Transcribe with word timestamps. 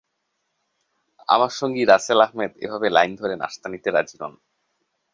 আমার 1.29 1.51
সঙ্গী 1.51 1.83
রাসেল 1.85 2.19
আহমেদ 2.21 2.51
এভাবে 2.57 2.87
লাইন 2.89 3.11
ধরে 3.15 3.35
নাশতা 3.35 3.67
নিতে 3.69 3.89
রাজি 3.91 4.15
নন। 4.21 4.33